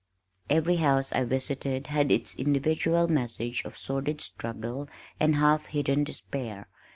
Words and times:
Every 0.49 0.77
house 0.77 1.13
I 1.13 1.25
visited 1.25 1.85
had 1.85 2.11
its 2.11 2.33
individual 2.33 3.07
message 3.07 3.63
of 3.65 3.77
sordid 3.77 4.19
struggle 4.19 4.89
and 5.19 5.35
half 5.35 5.67
hidden 5.67 6.05
despair. 6.05 6.67